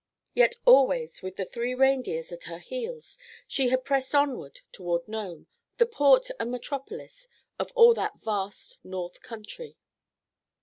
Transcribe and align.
Yet 0.33 0.55
always 0.65 1.21
with 1.21 1.35
the 1.35 1.45
three 1.45 1.75
reindeers 1.75 2.31
at 2.31 2.45
her 2.45 2.57
heels, 2.57 3.19
she 3.47 3.67
had 3.69 3.85
pressed 3.85 4.15
onward 4.15 4.61
toward 4.71 5.07
Nome, 5.07 5.45
the 5.77 5.85
port 5.85 6.31
and 6.39 6.49
metropolis 6.49 7.27
of 7.59 7.71
all 7.75 7.93
that 7.93 8.19
vast 8.23 8.83
north 8.83 9.21
country. 9.21 9.77